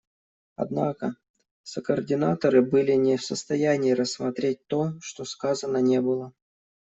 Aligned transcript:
Однако 0.55 1.13
сокоординаторы 1.61 2.63
были 2.63 2.93
не 2.93 3.17
в 3.17 3.23
состоянии 3.23 3.91
рассмотреть 3.91 4.65
то, 4.65 4.93
что 4.99 5.25
сказано 5.25 5.77
не 5.77 6.01
было. 6.01 6.33